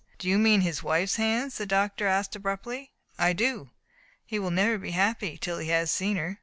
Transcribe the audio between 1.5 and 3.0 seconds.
the doctor asked abruptly.